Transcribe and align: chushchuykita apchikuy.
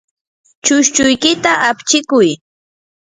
chushchuykita 0.63 1.51
apchikuy. 1.69 2.29